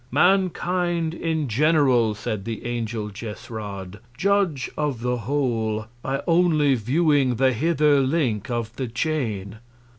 [0.09, 7.53] Mankind in general, said the Angel Jesrad, judge of the Whole, by only viewing the
[7.53, 9.59] hither Link of the Chain.